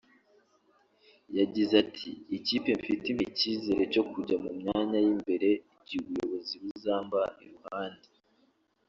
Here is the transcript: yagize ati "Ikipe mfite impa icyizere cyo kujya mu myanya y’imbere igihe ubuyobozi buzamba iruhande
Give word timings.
yagize 1.37 1.73
ati 1.83 2.11
"Ikipe 2.37 2.69
mfite 2.79 3.05
impa 3.11 3.23
icyizere 3.29 3.81
cyo 3.93 4.03
kujya 4.11 4.35
mu 4.43 4.51
myanya 4.59 4.97
y’imbere 5.05 5.49
igihe 5.79 5.99
ubuyobozi 6.03 6.53
buzamba 6.63 7.19
iruhande 7.45 8.07